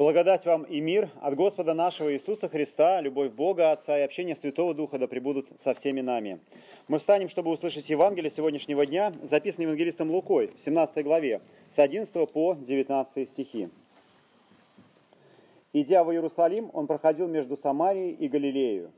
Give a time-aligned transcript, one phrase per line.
[0.00, 4.72] Благодать вам и мир от Господа нашего Иисуса Христа, любовь Бога, Отца и общение Святого
[4.72, 6.40] Духа да пребудут со всеми нами.
[6.88, 12.32] Мы встанем, чтобы услышать Евангелие сегодняшнего дня, записанное евангелистом Лукой в 17 главе, с 11
[12.32, 13.68] по 19 стихи.
[15.74, 18.88] Идя в Иерусалим, он проходил между Самарией и Галилеей.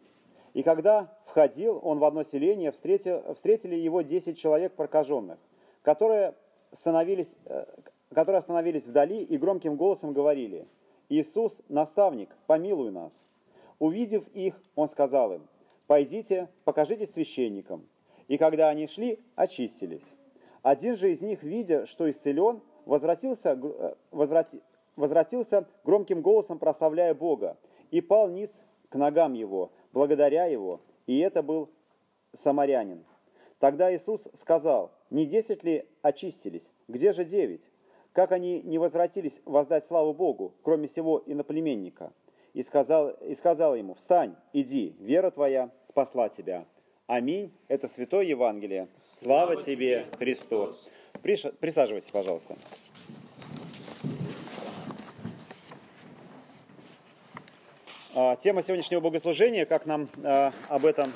[0.55, 5.41] И когда входил он в одно селение, встретил, встретили его десять человек прокаженных,
[5.83, 6.37] которые,
[6.71, 7.65] становились, э,
[8.15, 10.65] которые остановились вдали и громким голосом говорили–
[11.13, 13.13] Иисус, наставник, помилуй нас.
[13.79, 15.47] Увидев их, он сказал им,
[15.87, 17.87] пойдите, покажите священникам.
[18.29, 20.15] И когда они шли, очистились.
[20.63, 24.63] Один же из них, видя, что исцелен, возвратился, э, возврати,
[24.97, 27.59] возвратился громким голосом, прославляя Бога,
[27.91, 31.69] и пал низ к ногам его, благодаря его, и это был
[32.33, 33.05] самарянин.
[33.59, 37.71] Тогда Иисус сказал, не десять ли очистились, где же девять?
[38.13, 42.13] Как они не возвратились воздать славу Богу, кроме всего иноплеменника.
[42.55, 46.67] И сказал, и сказал ему, встань, иди, вера твоя спасла тебя.
[47.07, 47.53] Аминь.
[47.69, 48.89] Это Святое Евангелие.
[49.01, 50.89] Слава, Слава тебе, Христос.
[51.23, 52.57] Присаживайтесь, пожалуйста.
[58.15, 61.11] А, тема сегодняшнего богослужения, как нам а, об этом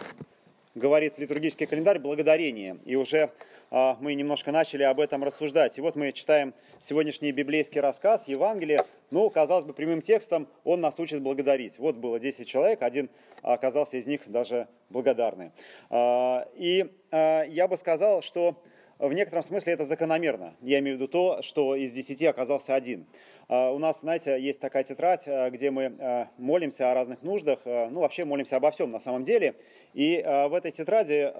[0.76, 2.78] говорит литургический календарь, благодарение.
[2.84, 3.32] И уже
[3.70, 5.78] а, мы немножко начали об этом рассуждать.
[5.78, 8.84] И вот мы читаем сегодняшний библейский рассказ, Евангелие.
[9.10, 11.78] Ну, казалось бы, прямым текстом он нас учит благодарить.
[11.78, 13.08] Вот было 10 человек, один
[13.42, 15.50] оказался из них даже благодарный.
[15.88, 18.62] А, и а, я бы сказал, что
[18.98, 20.54] в некотором смысле это закономерно.
[20.62, 23.06] Я имею в виду то, что из десяти оказался один.
[23.48, 27.60] А, у нас, знаете, есть такая тетрадь, а, где мы а, молимся о разных нуждах,
[27.64, 29.54] ну вообще молимся обо всем на самом деле.
[29.92, 31.32] И в этой тетради,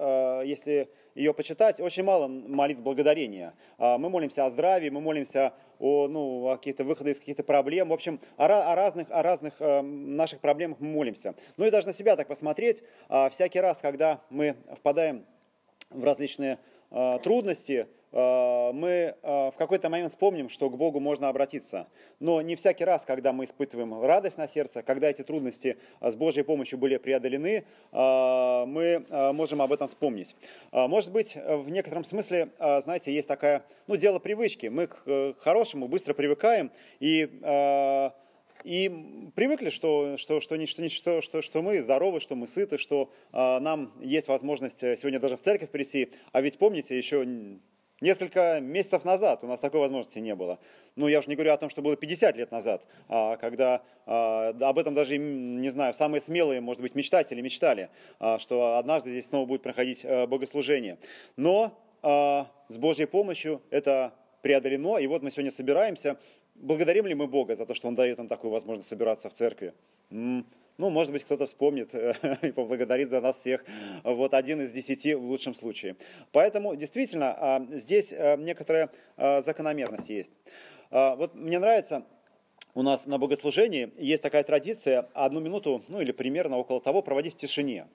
[0.47, 3.53] если ее почитать, очень мало молитв благодарения.
[3.77, 7.89] Мы молимся о здравии, мы молимся о, ну, о каких-то выходах из каких-то проблем.
[7.89, 11.35] В общем, о, разных, о разных наших проблемах мы молимся.
[11.57, 12.81] Ну и даже на себя так посмотреть.
[13.29, 15.23] Всякий раз, когда мы впадаем
[15.91, 16.57] в различные
[16.89, 21.87] трудности, э, мы э, в какой-то момент вспомним, что к Богу можно обратиться.
[22.19, 26.43] Но не всякий раз, когда мы испытываем радость на сердце, когда эти трудности с Божьей
[26.43, 30.35] помощью были преодолены, мы можем об этом вспомнить.
[30.71, 34.67] Может быть, в некотором смысле, знаете, есть такая, ну, дело привычки.
[34.67, 37.25] Мы к хорошему быстро привыкаем и
[38.63, 43.11] и привыкли, что, что, что, что, что, что, что мы здоровы, что мы сыты, что
[43.31, 46.11] э, нам есть возможность э, сегодня даже в церковь прийти.
[46.31, 47.25] А ведь помните, еще
[48.01, 50.59] несколько месяцев назад у нас такой возможности не было.
[50.95, 54.49] Ну, я уже не говорю о том, что было 50 лет назад, а, когда а,
[54.49, 57.89] об этом даже, не знаю, самые смелые, может быть, мечтатели мечтали,
[58.39, 60.97] что однажды здесь снова будет проходить богослужение.
[61.35, 66.17] Но с Божьей помощью это преодолено, и вот мы сегодня собираемся
[66.57, 69.73] благодарим ли мы Бога за то, что Он дает нам такую возможность собираться в церкви?
[70.09, 71.93] Ну, может быть, кто-то вспомнит
[72.43, 73.65] и поблагодарит за нас всех.
[74.03, 75.95] Вот один из десяти в лучшем случае.
[76.31, 80.31] Поэтому, действительно, а, здесь а, некоторая а, закономерность есть.
[80.89, 82.05] Вот мне нравится,
[82.73, 87.33] у нас на богослужении есть такая традиция одну минуту, ну или примерно около того, проводить
[87.33, 87.87] в тишине.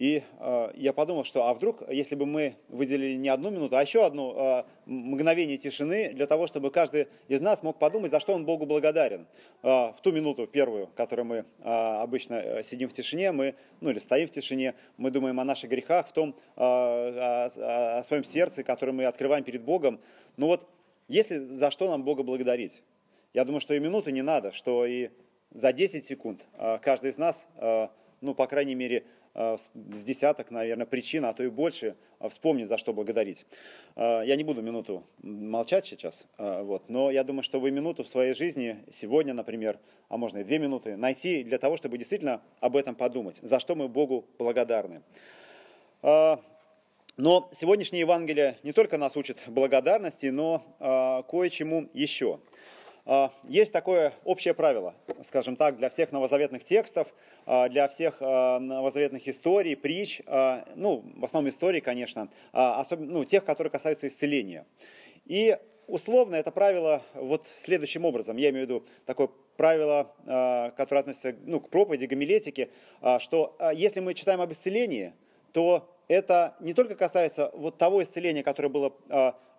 [0.00, 3.82] И э, я подумал, что а вдруг, если бы мы выделили не одну минуту, а
[3.82, 8.32] еще одно э, мгновение тишины для того, чтобы каждый из нас мог подумать, за что
[8.32, 9.26] он Богу благодарен.
[9.62, 13.56] Э, в ту минуту первую, в которой мы э, обычно э, сидим в тишине, мы,
[13.82, 18.04] ну или стоим в тишине, мы думаем о наших грехах, в том, э, о, о
[18.04, 20.00] своем сердце, которое мы открываем перед Богом.
[20.38, 20.66] Ну вот,
[21.08, 22.80] если за что нам Бога благодарить?
[23.34, 25.10] Я думаю, что и минуты не надо, что и
[25.50, 27.88] за 10 секунд э, каждый из нас, э,
[28.22, 32.78] ну, по крайней мере, с десяток, наверное, причин, а то и больше, э, вспомнить, за
[32.78, 33.46] что благодарить.
[33.94, 38.08] Э, я не буду минуту молчать сейчас, вот, но я думаю, что вы минуту в
[38.08, 42.76] своей жизни, сегодня, например, а можно и две минуты, найти для того, чтобы действительно об
[42.76, 45.02] этом подумать, за что мы Богу благодарны.
[46.02, 52.40] Но сегодняшнее Евангелие не только нас учит благодарности, но кое-чему еще.
[53.44, 57.08] Есть такое общее правило, скажем так, для всех новозаветных текстов,
[57.46, 60.20] для всех а, новозаветных историй, притч,
[60.76, 64.66] ну, в основном историй, конечно, особенно, ну, тех, которые касаются исцеления.
[65.26, 65.56] И
[65.86, 70.12] условно это правило вот следующим образом, я имею в виду такое правило,
[70.76, 72.70] которое относится ну, к проповеди, гомилетике,
[73.18, 75.12] что если мы читаем об исцелении,
[75.52, 78.92] то это не только касается вот того исцеления, которое было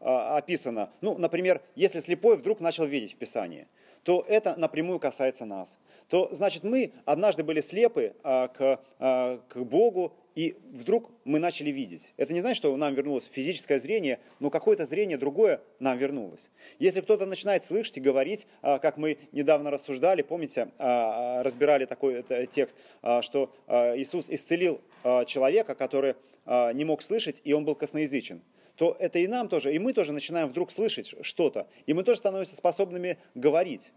[0.02, 0.92] описано.
[1.02, 3.68] Ну, например, если слепой вдруг начал видеть в Писании,
[4.04, 5.78] то это напрямую касается нас.
[6.10, 11.72] То, значит, мы однажды были слепы э, к, э, к Богу, и вдруг мы начали
[11.72, 12.04] видеть.
[12.18, 16.50] Это не значит, что нам вернулось физическое зрение, но какое-то зрение другое нам вернулось.
[16.80, 22.26] Если кто-то начинает слышать и говорить, а, как мы недавно рассуждали, помните, а, разбирали такой
[22.52, 22.76] текст,
[23.22, 24.82] что Иисус исцелил
[25.28, 26.16] человека, который
[26.46, 28.42] не мог слышать, и он был косноязычен
[28.82, 32.18] то это и нам тоже, и мы тоже начинаем вдруг слышать что-то, и мы тоже
[32.18, 33.92] становимся способными говорить.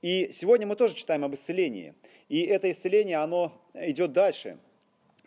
[0.00, 1.92] И сегодня мы тоже читаем об исцелении.
[2.30, 4.56] И это исцеление, оно идет дальше.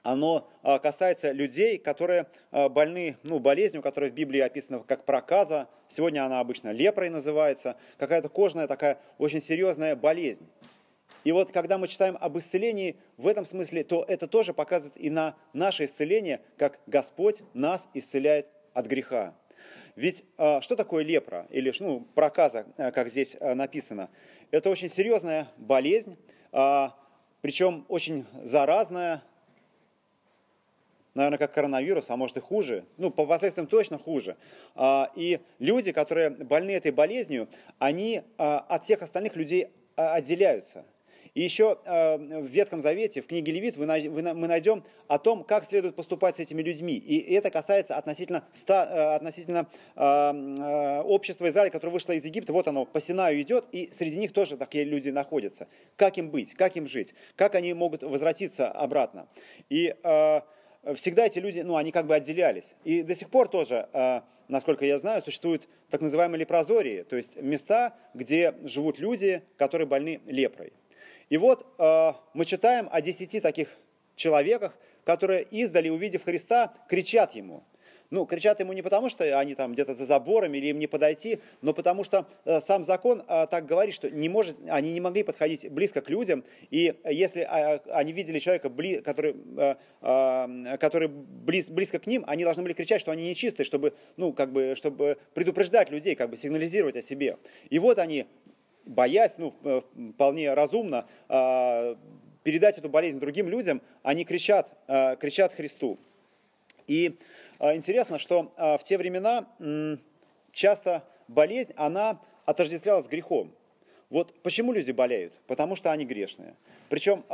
[0.01, 5.67] Оно а, касается людей, которые а, больны ну, болезнью, которая в Библии описана как проказа.
[5.87, 7.77] Сегодня она обычно лепрой называется.
[7.99, 10.47] Какая-то кожная такая очень серьезная болезнь.
[11.23, 15.11] И вот когда мы читаем об исцелении в этом смысле, то это тоже показывает и
[15.11, 19.33] на наше исцеление, как Господь нас исцеляет от греха.
[19.95, 24.09] Ведь а, что такое лепра или ну, проказа, а, как здесь а, написано?
[24.51, 26.17] Это очень серьезная болезнь,
[27.41, 29.21] причем очень заразная,
[31.13, 34.37] наверное, как коронавирус, а может и хуже, ну, по последствиям точно хуже.
[35.15, 37.49] И люди, которые больны этой болезнью,
[37.79, 40.85] они от всех остальных людей отделяются–
[41.35, 43.85] и еще э, в Ветхом Завете, в книге Левит, мы
[44.47, 46.95] найдем о том, как следует поступать с этими людьми.
[46.95, 49.67] И это касается относительно, э, относительно
[49.97, 52.53] э, общества Израиля, которое вышло из Египта.
[52.53, 55.67] Вот оно по Синаю идет, и среди них тоже такие люди находятся.
[55.97, 59.27] Как им быть, как им жить, как они могут возвратиться обратно.
[59.69, 59.93] И
[60.95, 62.75] всегда эти люди, ну, они как бы отделялись.
[62.85, 63.89] И до сих пор тоже,
[64.47, 70.21] насколько я знаю, существуют так называемые лепрозории, то есть места, где живут люди, которые больны
[70.27, 70.71] лепрой.
[71.29, 73.69] И вот э, мы читаем о десяти таких
[74.15, 77.63] человеках, которые издали, увидев Христа, кричат ему.
[78.11, 81.39] Ну, кричат ему не потому, что они там где-то за забором или им не подойти,
[81.61, 85.23] но потому что э, сам закон э, так говорит, что не может, они не могли
[85.23, 86.43] подходить близко к людям.
[86.69, 92.23] И если э, они видели человека, бли, который, э, э, который близ, близко к ним,
[92.27, 96.29] они должны были кричать, что они нечистые, чтобы, ну, как бы, чтобы предупреждать людей, как
[96.29, 97.37] бы сигнализировать о себе.
[97.69, 98.27] И вот они
[98.85, 99.81] боясь, ну, э,
[100.13, 101.97] вполне разумно, а,
[102.43, 105.97] передать эту болезнь другим людям, они кричат, а, кричат Христу.
[106.87, 107.17] И
[107.59, 109.47] а, интересно, что в те времена
[110.51, 113.51] часто болезнь, она отождествлялась с грехом.
[114.09, 115.33] Вот почему люди болеют?
[115.47, 116.55] Потому что они грешные.
[116.89, 117.25] Причем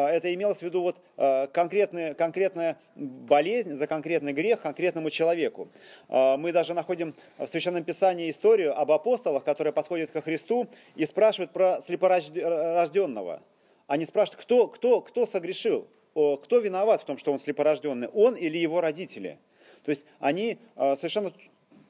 [0.00, 5.68] это имелось в виду вот а, конкретная, конкретная болезнь за конкретный грех конкретному человеку.
[6.08, 11.52] Мы даже находим в Священном Писании историю об апостолах, которые подходят ко Христу и спрашивают
[11.52, 13.42] про слепорожденного.
[13.86, 18.58] Они спрашивают, кто, кто, кто согрешил, кто виноват в том, что он слепорожденный, он или
[18.58, 19.38] его родители.
[19.84, 21.32] То есть они совершенно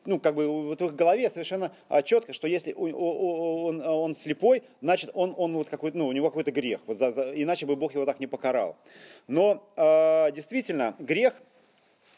[0.05, 4.63] ну, как бы вот в их голове совершенно а, четко, что если он, он, слепой,
[4.81, 7.77] значит, он, он вот какой ну, у него какой-то грех, вот за, за, иначе бы
[7.77, 8.77] Бог его так не покарал.
[9.29, 11.35] Но э, действительно, грех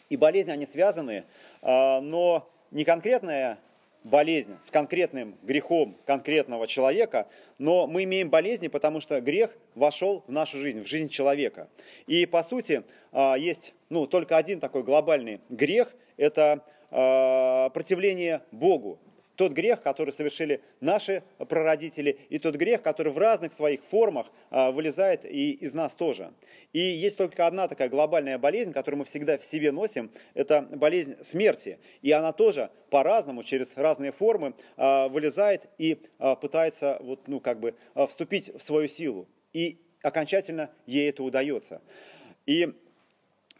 [0.08, 1.24] и болезнь, они связаны,
[1.62, 3.58] э, но не конкретная
[4.02, 7.26] болезнь с конкретным грехом конкретного человека,
[7.58, 11.68] но мы имеем болезни, потому что грех вошел в нашу жизнь, в жизнь человека.
[12.06, 12.82] И по сути
[13.38, 18.98] есть ну, только один такой глобальный грех, это противление Богу.
[19.36, 24.70] Тот грех, который совершили наши прародители, и тот грех, который в разных своих формах э,
[24.70, 26.32] вылезает и из нас тоже.
[26.72, 31.16] И есть только одна такая глобальная болезнь, которую мы всегда в себе носим, это болезнь
[31.22, 31.78] смерти.
[32.00, 36.00] И она тоже по-разному, через разные формы э, вылезает и
[36.40, 37.74] пытается вот, ну, как бы,
[38.08, 39.26] вступить в свою силу.
[39.52, 41.82] И окончательно ей это удается.
[42.46, 42.72] И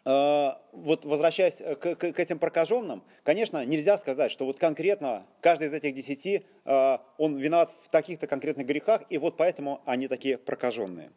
[0.04, 5.72] вот возвращаясь к, к, к этим прокаженным, конечно, нельзя сказать, что вот конкретно каждый из
[5.72, 11.10] этих десяти, а, он виноват в таких-то конкретных грехах, и вот поэтому они такие прокаженные.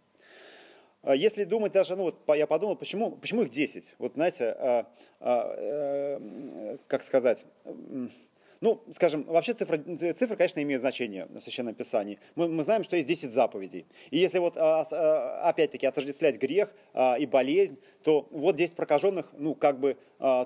[1.02, 3.96] А если думать даже, ну вот я подумал, почему, почему их 10?
[3.98, 4.56] Вот знаете,
[5.20, 6.20] э,
[6.88, 7.46] как сказать,
[8.62, 9.78] ну, скажем, вообще цифра,
[10.14, 12.20] цифра, конечно, имеет значение в Священном Писании.
[12.36, 13.86] Мы, мы знаем, что есть 10 заповедей.
[14.10, 19.28] И если вот а, а, опять-таки отождествлять грех а, и болезнь, то вот 10 прокаженных,
[19.34, 19.98] ну, как бы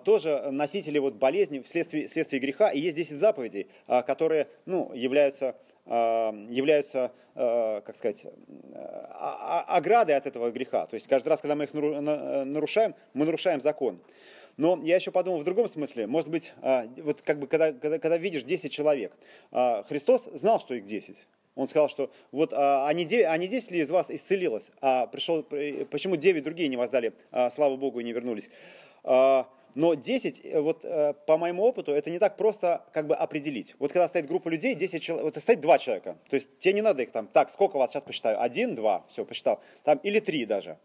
[0.03, 2.71] тоже носители вот болезни вследствие, вследствие греха.
[2.71, 8.25] И есть 10 заповедей, которые, ну, являются являются, как сказать,
[9.67, 10.85] оградой от этого греха.
[10.85, 13.99] То есть каждый раз, когда мы их нарушаем, мы нарушаем закон.
[14.57, 16.07] Но я еще подумал в другом смысле.
[16.07, 19.13] Может быть, а, вот как бы когда, когда, когда видишь 10 человек,
[19.51, 21.17] а, Христос знал, что их 10.
[21.55, 26.15] Он сказал, что вот а, они, они 10 ли из вас исцелилось, а пришел, почему
[26.15, 27.13] 9 другие не воздали,
[27.51, 28.49] слава Богу, и не вернулись.
[29.75, 33.75] Но 10, э, вот э, по моему опыту, это не так просто как бы определить.
[33.79, 36.17] Вот когда стоит группа людей, 10 человек, вот стоит два человека.
[36.29, 38.41] То есть тебе не надо их там, так, сколько вас сейчас посчитаю?
[38.41, 39.61] Один, два, все, посчитал.
[39.83, 40.77] Там, или три даже.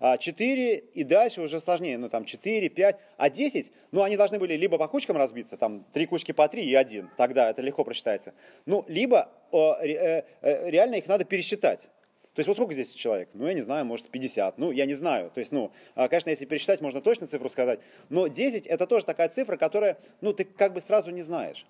[0.00, 4.54] 4 и дальше уже сложнее, ну там 4, 5, а 10, ну они должны были
[4.54, 8.34] либо по кучкам разбиться, там три кучки по 3 и 1, тогда это легко просчитается,
[8.66, 11.88] ну либо реально их надо пересчитать.
[12.34, 13.28] То есть вот сколько здесь человек?
[13.32, 14.58] Ну, я не знаю, может 50.
[14.58, 15.30] Ну, я не знаю.
[15.30, 17.78] То есть, ну, а, конечно, если пересчитать, можно точно цифру сказать.
[18.08, 21.64] Но 10 это тоже такая цифра, которая, ну, ты как бы сразу не знаешь.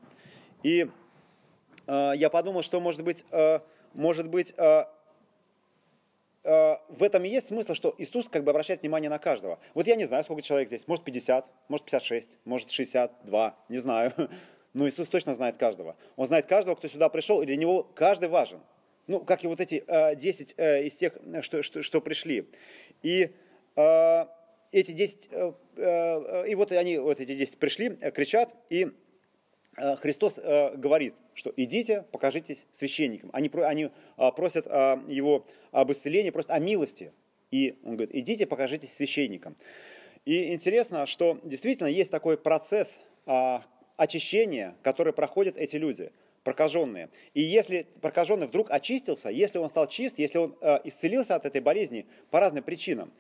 [0.63, 0.89] И
[1.87, 3.61] э, я подумал, что может быть, э,
[3.93, 4.85] может быть, э,
[6.45, 9.59] э, в этом и есть смысл, что Иисус как бы обращает внимание на каждого.
[9.75, 10.87] Вот я не знаю, сколько человек здесь.
[10.87, 14.13] Может 50, может 56, может 62, не знаю.
[14.75, 15.97] Но Иисус точно знает каждого.
[16.17, 18.61] Он знает каждого, кто сюда пришел, и для него каждый важен.
[19.07, 22.49] Ну, как и вот эти э, 10 э, из тех, что, что, что пришли.
[23.03, 23.31] И
[23.77, 24.27] э,
[24.73, 28.89] эти 10, э, э, и вот они, вот эти 10 пришли, э, кричат, и
[29.77, 33.31] э, Христос э, говорит, что идите, покажитесь священникам.
[33.33, 37.13] Они, они э, просят э, его об исцелении, просят о милости.
[37.51, 39.57] И он говорит, идите, покажитесь священникам.
[40.25, 43.59] И интересно, что действительно есть такой процесс э,
[43.97, 46.13] очищения, который проходят эти люди–
[46.45, 47.09] прокаженные.
[47.33, 52.05] И если прокаженный вдруг очистился, если он стал чист, если он исцелился от этой болезни
[52.31, 53.11] по разным причинам,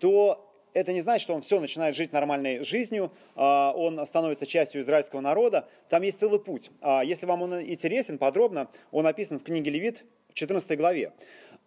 [0.00, 4.82] то это не значит, что он все начинает жить нормальной жизнью, э, он становится частью
[4.82, 5.66] израильского народа.
[5.88, 6.70] Там есть целый путь.
[6.80, 11.12] А если вам он интересен подробно, он описан в книге Левит в 14 главе.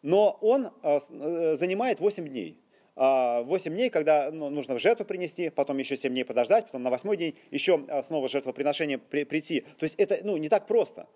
[0.04, 2.60] Но он э, э занимает 8 дней.
[2.98, 6.90] 8 дней, когда ну, нужно в жертву принести, потом еще 7 дней подождать, потом на
[6.90, 9.62] 8 день еще а, снова жертвоприношение при, прийти.
[9.78, 11.08] То есть это ну, не так просто.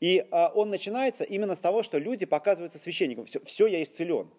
[0.00, 3.26] И а, он начинается именно с того, что люди показываются священникам.
[3.26, 4.30] Все, все я исцелен.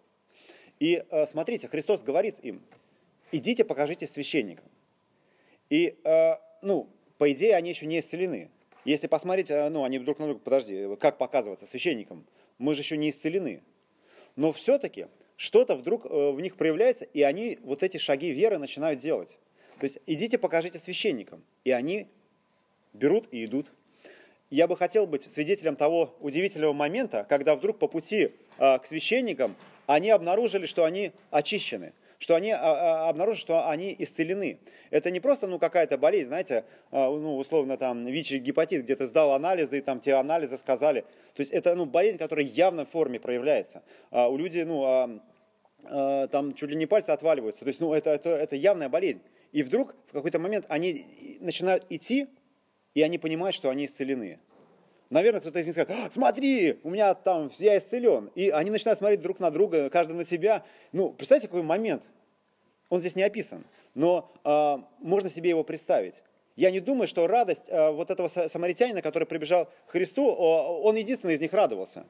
[0.80, 2.62] И а, смотрите, Христос говорит им,
[3.32, 4.66] идите покажите священникам.
[5.70, 8.50] И, а, ну, по идее, они еще не исцелены.
[8.84, 12.26] Если посмотреть, а, ну, они друг на друга, подожди, как показываться священникам?
[12.58, 13.62] Мы же еще не исцелены.
[14.36, 19.00] Но все-таки что-то вдруг э, в них проявляется, и они вот эти шаги веры начинают
[19.00, 19.38] делать.
[19.80, 22.08] То есть идите покажите священникам, и они
[22.94, 23.72] берут и идут.
[24.50, 29.56] Я бы хотел быть свидетелем того удивительного момента, когда вдруг по пути э, к священникам
[29.88, 34.60] они обнаружили, что они очищены– что они а, а, обнаружат, что они исцелены.
[34.90, 39.06] Это не просто ну, какая-то болезнь, знаете, а, ну, условно там ВИЧ, гепатит, где ты
[39.08, 41.02] сдал анализы, и там те анализы сказали.
[41.34, 43.84] То есть это ну, болезнь, которая явно в форме проявляется.
[44.12, 45.22] У людей, ну,
[45.84, 47.62] там чуть ли не пальцы отваливаются.
[47.62, 49.22] То есть, ну, это, это, это явная болезнь.
[49.52, 52.28] И вдруг в какой-то момент они начинают идти,
[52.94, 54.40] и они понимают, что они исцелены.
[55.10, 58.32] Наверное, кто-то из них скажет, «А, смотри, у меня там, я исцелен.
[58.36, 60.64] И они начинают смотреть друг на друга, каждый на себя.
[60.92, 62.04] Ну, представьте, какой момент.
[62.90, 66.22] Он здесь не описан, но э, можно себе его представить.
[66.56, 71.34] Я не думаю, что радость э, вот этого самаритянина, который прибежал к Христу, он единственный
[71.34, 72.06] из них радовался.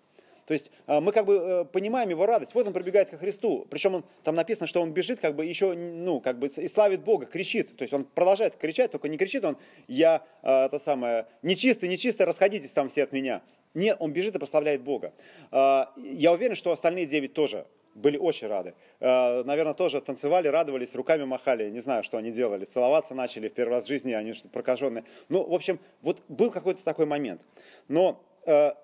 [0.45, 2.53] То есть а, мы как бы э, понимаем его радость.
[2.53, 3.65] Вот он пробегает ко Христу.
[3.69, 7.03] Причем он, там написано, что он бежит как бы еще, ну, как бы и славит
[7.03, 7.75] Бога, кричит.
[7.75, 12.25] То есть он продолжает кричать, только не кричит он, я, а, это самое, нечистый, нечистый,
[12.25, 13.41] расходитесь там все от меня.
[13.73, 15.13] Нет, он бежит и прославляет Бога.
[15.51, 18.73] А, я уверен, что остальные девять тоже были очень рады.
[18.99, 23.75] Наверное, тоже танцевали, радовались, руками махали, не знаю, что они делали, целоваться начали в первый
[23.75, 25.05] раз в жизни, они что прокаженные.
[25.29, 27.39] Ну, в общем, вот был какой-то такой момент.
[27.87, 28.21] Но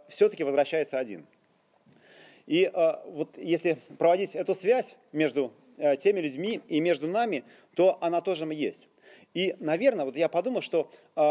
[0.08, 1.27] все-таки возвращается один–
[2.51, 7.98] и э, вот если проводить эту связь между э, теми людьми и между нами, то
[8.01, 8.89] она тоже есть.
[9.34, 11.22] И, наверное, вот я подумал, что э,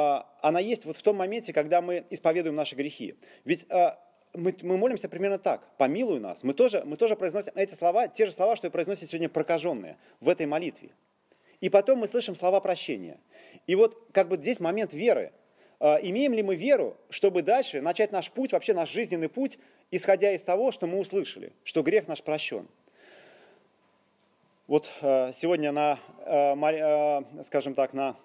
[0.40, 3.16] она есть вот в том моменте, когда мы исповедуем наши грехи.
[3.44, 3.90] Ведь э,
[4.32, 6.42] мы, мы молимся примерно так, помилуй нас.
[6.42, 9.98] Мы тоже, мы тоже произносим эти слова, те же слова, что и произносят сегодня прокаженные
[10.20, 10.88] в этой молитве.
[11.60, 13.20] И потом мы слышим слова прощения.
[13.66, 15.32] И вот как бы здесь момент веры.
[15.80, 19.58] Э, имеем ли мы веру, чтобы дальше начать наш путь, вообще наш жизненный путь
[19.90, 22.68] исходя из того, что мы услышали, что грех наш прощен.
[24.66, 28.16] Вот э, сегодня на, э, э, скажем так, на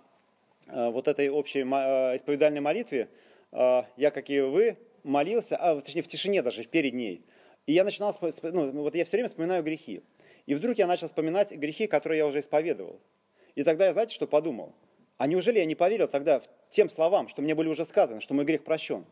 [0.67, 3.07] вот этой общей исповедальной молитве
[3.51, 7.23] я, как и вы, молился, а, точнее в тишине даже, перед ней.
[7.67, 10.01] И я начинал, ну, вот я все время вспоминаю грехи.
[10.47, 12.99] И вдруг я начал вспоминать грехи, которые я уже исповедовал.
[13.53, 14.73] И тогда я, знаете, что подумал?
[15.17, 16.41] А неужели я не поверил тогда
[16.71, 19.05] тем словам, что мне были уже сказаны, что мой грех прощен?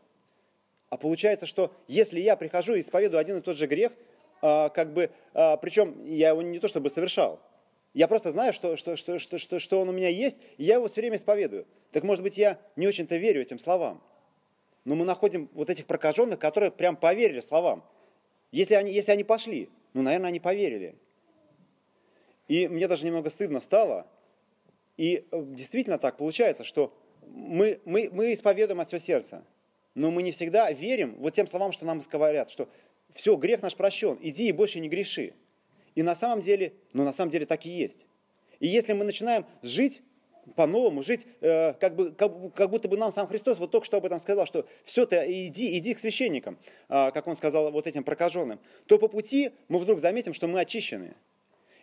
[0.94, 3.90] А получается, что если я прихожу и исповедую один и тот же грех,
[4.40, 7.40] а, как бы, а, причем я его не то чтобы совершал,
[7.94, 10.74] я просто знаю, что, что, что, что, что, что он у меня есть, и я
[10.74, 11.66] его все время исповедую.
[11.90, 14.04] Так может быть, я не очень-то верю этим словам.
[14.84, 17.82] Но мы находим вот этих прокаженных, которые прям поверили словам.
[18.52, 20.94] Если они, если они пошли, ну, наверное, они поверили.
[22.46, 24.06] И мне даже немного стыдно стало.
[24.96, 26.96] И э, действительно так получается, что
[27.26, 29.44] мы, мы, мы исповедуем от всего сердца
[29.94, 32.68] но мы не всегда верим вот тем словам, что нам говорят, что
[33.14, 35.34] все, грех наш прощен, иди и больше не греши.
[35.94, 38.06] И на самом деле, ну на самом деле так и есть.
[38.58, 40.02] И если мы начинаем жить
[40.56, 43.96] по-новому, жить, э, как, бы, как, как будто бы нам сам Христос вот только что
[43.96, 46.58] об этом сказал, что все ты иди, иди к священникам,
[46.88, 50.60] э, как он сказал вот этим прокаженным, то по пути мы вдруг заметим, что мы
[50.60, 51.14] очищены.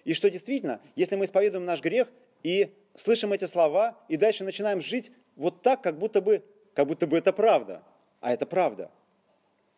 [0.04, 2.12] И что действительно, если мы исповедуем наш грех
[2.44, 7.08] и слышим эти слова, и дальше начинаем жить вот так, как будто бы, как будто
[7.08, 7.84] бы это правда,
[8.22, 8.90] а это правда,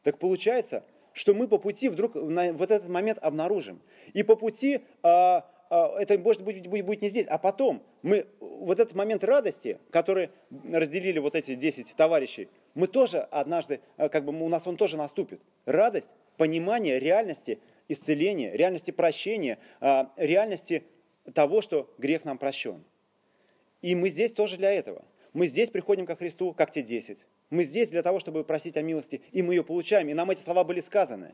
[0.03, 0.83] так получается,
[1.13, 3.81] что мы по пути вдруг вот этот момент обнаружим.
[4.13, 8.27] И по пути а, а, это может быть, будет, будет не здесь, а потом мы
[8.39, 10.29] вот этот момент радости, который
[10.71, 14.97] разделили вот эти 10 товарищей, мы тоже однажды, а, как бы у нас он тоже
[14.97, 15.41] наступит.
[15.65, 20.83] Радость, понимание реальности исцеления, реальности прощения, реальности
[21.33, 22.83] того, что грех нам прощен.
[23.81, 25.03] И мы здесь тоже для этого.
[25.33, 27.25] Мы здесь приходим ко Христу, как те 10.
[27.49, 30.41] Мы здесь для того, чтобы просить о милости, и мы ее получаем, и нам эти
[30.41, 31.33] слова были сказаны.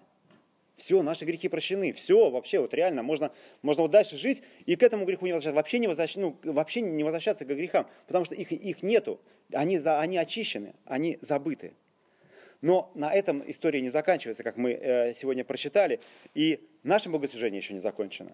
[0.77, 1.91] Все, наши грехи прощены.
[1.91, 5.55] Все, вообще, вот реально, можно, можно вот дальше жить и к этому греху не возвращаться.
[5.55, 9.19] Вообще не, возвращ, ну, вообще не возвращаться к грехам, потому что их, их нету.
[9.51, 11.73] Они, за, они очищены, они забыты.
[12.61, 15.99] Но на этом история не заканчивается, как мы э, сегодня прочитали,
[16.33, 18.31] и наше богослужение еще не закончено.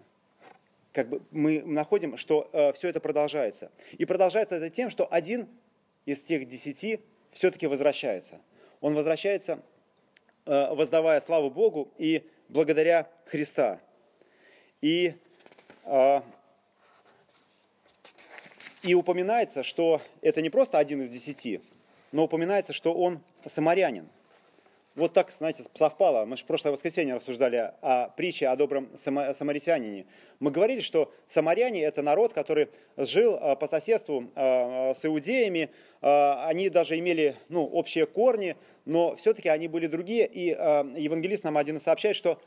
[0.95, 3.69] Как бы мы находим, что э, все это продолжается.
[3.91, 5.49] И продолжается это тем, что один
[6.05, 7.01] из тех десяти
[7.33, 8.39] все-таки возвращается.
[8.79, 9.59] Он возвращается,
[10.45, 13.81] э, воздавая славу Богу и благодаря Христа.
[14.79, 15.15] И,
[15.83, 16.21] э,
[18.83, 21.59] и упоминается, что это не просто один из десяти,
[22.13, 24.07] но упоминается, что он самарянин.
[24.95, 26.23] Вот так, знаете, совпало.
[26.23, 30.05] Мы же в прошлое воскресенье рассуждали о притче о добром самаритянине.
[30.39, 35.69] Мы говорили, что самаряне– это народ, который жил а, по соседству а, с иудеями.
[35.99, 40.27] Они даже имели ну, общие корни, но все-таки они были другие.
[40.27, 42.39] И евангелист нам один сообщает, что,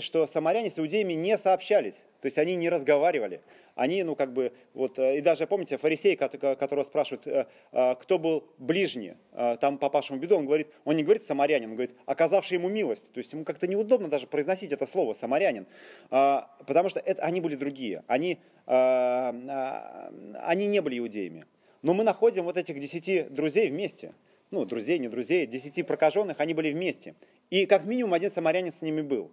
[0.00, 1.94] что самаряне с иудеями не сообщались.
[2.20, 3.40] То есть они не разговаривали
[3.78, 8.18] они, ну, как бы, вот, э, и даже, помните, фарисей, которого спрашивают, э, э, кто
[8.18, 9.14] был ближний,
[9.60, 13.12] там, попавшему в беду, он говорит, он не говорит самарянин, он говорит, оказавший ему милость.
[13.12, 15.66] То есть ему как-то неудобно даже произносить это слово, самарянин,
[16.10, 21.46] потому что это, они были другие, они, они не были иудеями.
[21.82, 24.12] Но мы находим вот этих десяти друзей вместе.
[24.50, 27.14] Ну, друзей, не друзей, десяти прокаженных, они были вместе.
[27.50, 29.30] И как минимум один самарянин с ними был.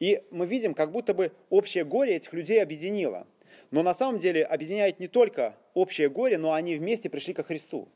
[0.00, 3.26] И мы видим, как будто бы общее горе этих людей объединило.
[3.70, 7.88] Но на самом деле объединяет не только общее горе, но они вместе пришли ко Христу.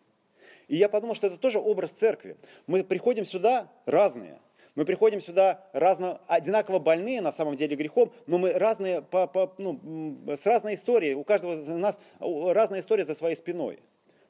[0.68, 2.36] И я подумал, что это тоже образ церкви.
[2.66, 4.38] Мы приходим сюда разные.
[4.74, 9.54] Мы приходим сюда разно, одинаково больные на самом деле грехом, но мы разные, по, по,
[9.58, 11.14] ну, с разной историей.
[11.14, 13.80] У каждого из нас разная история за своей спиной.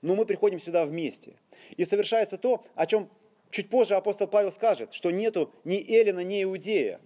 [0.00, 1.37] Но мы приходим сюда вместе.
[1.76, 3.09] И совершается то, о чем
[3.50, 7.00] чуть позже апостол Павел скажет, что нету ни Эллина, ни Иудея.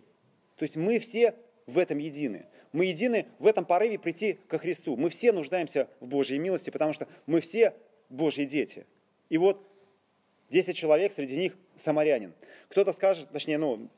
[0.56, 1.34] То есть мы все
[1.66, 2.46] в этом едины.
[2.76, 4.98] Мы едины в этом порыве прийти ко Христу.
[4.98, 7.72] Мы все нуждаемся в Божьей милости, потому что мы все
[8.10, 8.84] Божьи дети.
[9.30, 9.66] И вот
[10.50, 12.34] 10 человек, среди них самарянин.
[12.68, 13.88] Кто-то скажет, точнее, ну,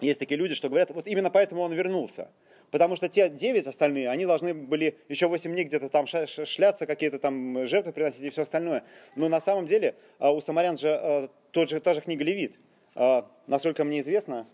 [0.00, 2.30] есть такие люди, что говорят, вот именно поэтому он вернулся.
[2.70, 7.18] Потому что те девять остальные, они должны были еще 8 дней где-то там шляться, какие-то
[7.18, 8.84] там жертвы приносить и все остальное.
[9.16, 12.56] Но на самом деле а, у самарян же а, тот же, та же книга Левит.
[12.94, 14.46] А, насколько мне известно,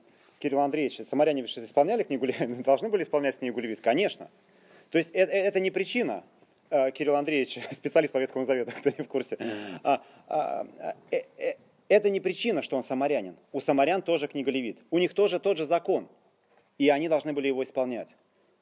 [0.44, 3.80] Кирилл Андреевич, самаряне исполняли книгу Левит, должны были исполнять книгу Левит?
[3.80, 4.28] Конечно.
[4.90, 6.22] То есть это, это не причина,
[6.68, 9.38] э, Кирилл Андреевич, специалист по Ветхому Завету, кто не в курсе.
[9.82, 10.66] А, а,
[11.10, 11.54] э, э,
[11.88, 13.36] это не причина, что он самарянин.
[13.52, 14.76] У самарян тоже книга Левит.
[14.90, 16.08] У них тоже тот же закон.
[16.76, 18.14] И они должны были его исполнять.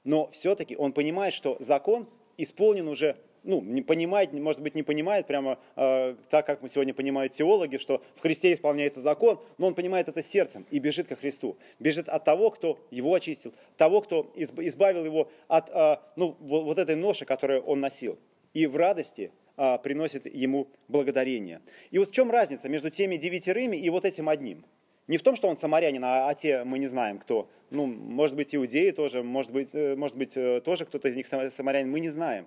[0.05, 5.26] Но все-таки он понимает, что закон исполнен уже ну, не понимает, может быть, не понимает
[5.26, 9.74] прямо э, так, как мы сегодня понимают теологи, что в Христе исполняется закон, но он
[9.74, 11.57] понимает это сердцем и бежит ко Христу.
[11.78, 16.96] Бежит от того, кто его очистил, того, кто избавил его от э, ну, вот, этой
[16.96, 18.18] ноши, которую он носил.
[18.55, 21.61] И в радости э, приносит ему благодарение.
[21.90, 24.64] И вот в чем разница между теми девятерыми и вот этим одним?
[25.09, 27.48] Не в том, что он самарянин, а, а те мы не знаем кто.
[27.70, 31.26] Ну, может быть, иудеи тоже, может быть, э, может быть э, тоже кто-то из них
[31.26, 32.46] самарянин, мы не знаем.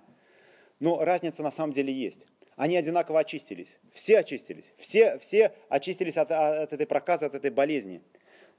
[0.80, 2.20] Но разница на самом деле есть.
[2.56, 3.78] Они одинаково очистились.
[3.92, 4.72] Все очистились.
[4.78, 8.02] Все, все очистились от, от этой проказы, от этой болезни.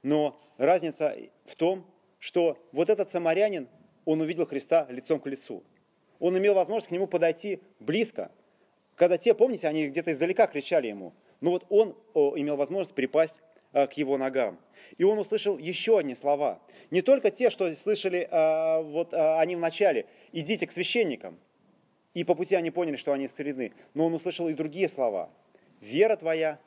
[0.02, 1.84] Но разница в том,
[2.18, 3.68] что вот этот самарянин,
[4.04, 5.64] он увидел Христа лицом к лицу.
[6.18, 8.30] Он имел возможность к нему подойти близко.
[8.94, 11.12] Когда те, помните, они где-то издалека кричали ему.
[11.40, 13.36] Но вот он о, имел возможность припасть
[13.72, 14.58] а, к его ногам.
[14.96, 16.60] И он услышал еще одни слова.
[16.90, 20.06] Не только те, что слышали а, вот а, они в начале.
[20.32, 21.38] «Идите к священникам».
[22.14, 23.72] И по пути они поняли, что они исцелены.
[23.94, 25.30] Но он услышал и другие слова.
[25.80, 26.58] Вера твоя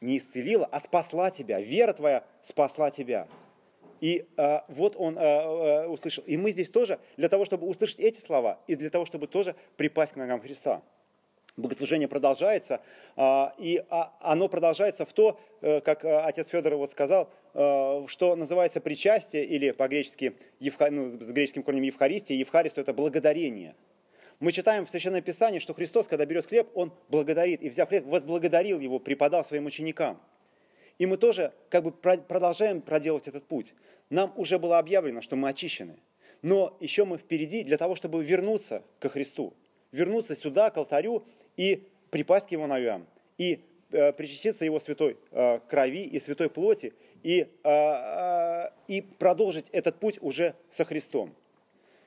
[0.00, 1.60] не исцелила, а спасла тебя.
[1.60, 3.26] Вера твоя спасла тебя.
[4.00, 6.22] И а, вот он а, а, услышал.
[6.24, 9.56] И мы здесь тоже для того, чтобы услышать эти слова, и для того, чтобы тоже
[9.76, 10.82] припасть к ногам Христа.
[11.56, 12.80] Богослужение продолжается,
[13.16, 18.04] а, и а, оно продолжается в то, э, как э, отец Федор вот сказал, э,
[18.06, 23.74] что называется причастие, или по-гречески, ну, с греческим корнем Евхаристия, Евхаристу это благодарение.
[24.40, 28.04] Мы читаем в Священном Писании, что Христос, когда берет хлеб, Он благодарит, и взяв хлеб,
[28.06, 30.20] возблагодарил его, преподал своим ученикам.
[30.98, 33.74] И мы тоже как бы продолжаем проделывать этот путь.
[34.10, 35.96] Нам уже было объявлено, что мы очищены.
[36.42, 39.54] Но еще мы впереди для того, чтобы вернуться ко Христу.
[39.90, 41.24] Вернуться сюда, к алтарю,
[41.56, 43.06] и припасть к его ногам,
[43.38, 49.66] и э, причаститься его святой э, крови и святой плоти, и, э, э, и продолжить
[49.72, 51.34] этот путь уже со Христом.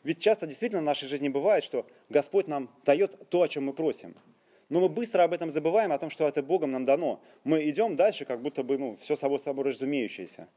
[0.04, 3.74] Ведь часто действительно в нашей жизни бывает, что Господь нам дает то, о чем мы
[3.74, 4.16] просим.
[4.70, 7.22] Но мы быстро об этом забываем, о том, что это Богом нам дано.
[7.44, 10.48] Мы идем дальше, как будто бы ну, все собой собой разумеющееся.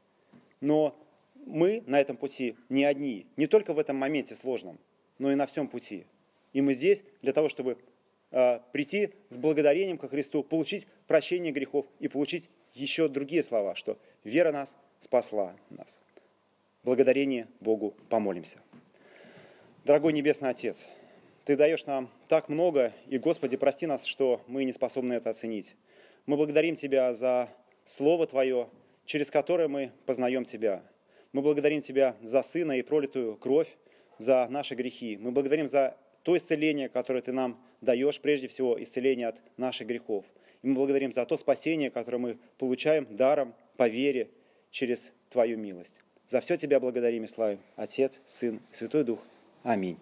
[0.61, 0.97] Но
[1.45, 3.27] мы на этом пути не одни.
[3.35, 4.79] Не только в этом моменте сложном,
[5.19, 6.05] но и на всем пути.
[6.53, 7.77] И мы здесь для того, чтобы
[8.35, 13.97] Э, прийти с благодарением ко Христу, получить прощение грехов и получить еще другие слова, что
[14.25, 16.01] вера нас спасла нас.
[16.83, 18.59] Благодарение Богу помолимся.
[19.85, 20.83] Дорогой Небесный Отец,
[21.43, 25.75] Ты даешь нам так много, и, Господи, прости нас, что мы не способны это оценить.
[26.25, 27.49] Мы благодарим Тебя за
[27.85, 28.67] Слово Твое,
[29.05, 30.81] через которое мы познаем Тебя.
[31.33, 33.67] Мы благодарим Тебя за Сына и пролитую кровь,
[34.17, 35.17] за наши грехи.
[35.21, 40.25] Мы благодарим за то исцеление, которое Ты нам даешь, прежде всего, исцеление от наших грехов.
[40.63, 44.31] И мы благодарим за то спасение, которое мы получаем даром по вере
[44.71, 46.01] через Твою милость.
[46.25, 49.19] За все Тебя благодарим и славим, Отец, Сын Святой Дух.
[49.65, 49.97] 按名